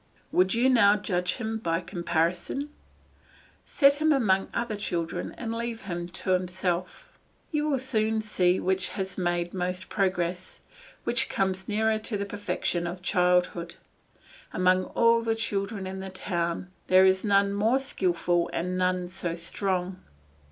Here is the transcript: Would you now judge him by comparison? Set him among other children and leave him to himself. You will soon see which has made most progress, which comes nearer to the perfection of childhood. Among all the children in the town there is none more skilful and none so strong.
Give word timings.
Would 0.31 0.55
you 0.55 0.67
now 0.67 0.95
judge 0.95 1.35
him 1.35 1.59
by 1.59 1.79
comparison? 1.79 2.71
Set 3.65 3.97
him 4.01 4.11
among 4.11 4.47
other 4.51 4.75
children 4.75 5.35
and 5.37 5.53
leave 5.53 5.81
him 5.81 6.07
to 6.07 6.31
himself. 6.31 7.19
You 7.51 7.69
will 7.69 7.77
soon 7.77 8.19
see 8.23 8.59
which 8.59 8.89
has 8.97 9.19
made 9.19 9.53
most 9.53 9.89
progress, 9.89 10.61
which 11.03 11.29
comes 11.29 11.67
nearer 11.67 11.99
to 11.99 12.17
the 12.17 12.25
perfection 12.25 12.87
of 12.87 13.03
childhood. 13.03 13.75
Among 14.51 14.85
all 14.85 15.21
the 15.21 15.35
children 15.35 15.85
in 15.85 15.99
the 15.99 16.09
town 16.09 16.71
there 16.87 17.05
is 17.05 17.23
none 17.23 17.53
more 17.53 17.77
skilful 17.77 18.49
and 18.51 18.79
none 18.79 19.07
so 19.07 19.35
strong. 19.35 20.01